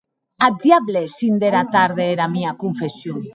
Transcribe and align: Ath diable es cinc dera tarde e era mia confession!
Ath 0.45 0.55
diable 0.63 1.03
es 1.09 1.13
cinc 1.19 1.37
dera 1.43 1.61
tarde 1.77 2.05
e 2.07 2.09
era 2.15 2.29
mia 2.37 2.55
confession! 2.65 3.23